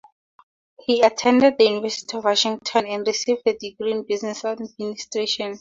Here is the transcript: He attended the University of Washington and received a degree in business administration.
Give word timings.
He 0.83 1.03
attended 1.03 1.59
the 1.59 1.65
University 1.65 2.17
of 2.17 2.23
Washington 2.23 2.87
and 2.87 3.05
received 3.05 3.43
a 3.45 3.53
degree 3.53 3.91
in 3.91 4.01
business 4.03 4.43
administration. 4.43 5.49